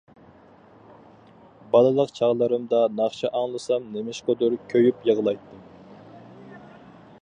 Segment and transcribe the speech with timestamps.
[1.75, 5.67] بالىلىق چاغلىرىمدا ناخشا ئاڭلىسام نېمىشقىدۇر كۆيۈپ يىغلايتتىم.